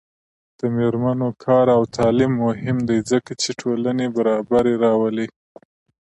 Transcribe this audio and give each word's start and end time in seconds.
د 0.59 0.61
میرمنو 0.75 1.29
کار 1.45 1.65
او 1.77 1.81
تعلیم 1.97 2.31
مهم 2.45 2.77
دی 2.89 2.99
ځکه 3.11 3.31
چې 3.41 3.49
ټولنې 3.61 4.05
برابري 4.17 4.75
راولي. 4.83 5.27